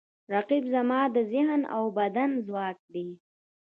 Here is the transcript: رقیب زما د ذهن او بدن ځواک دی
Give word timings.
رقیب 0.33 0.63
زما 0.73 1.01
د 1.15 1.17
ذهن 1.33 1.61
او 1.75 1.83
بدن 1.97 2.31
ځواک 2.47 2.77
دی 2.93 3.07